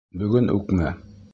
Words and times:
Бөгөн 0.21 0.49
үкме? 0.55 0.89